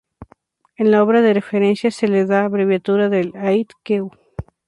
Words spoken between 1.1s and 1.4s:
de